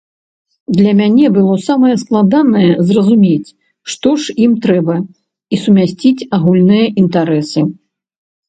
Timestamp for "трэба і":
4.65-5.55